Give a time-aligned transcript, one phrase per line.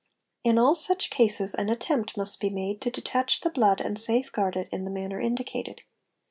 [0.43, 4.31] In all such cases an attempt must be_ made to detach the blood and safe
[4.31, 5.83] guard it in the manner indicated.